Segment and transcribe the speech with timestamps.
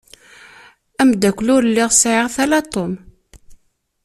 [1.01, 2.93] Amdakel ur lliɣ sεiɣ-t ala Tom.